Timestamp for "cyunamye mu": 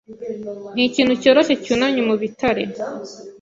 1.63-2.15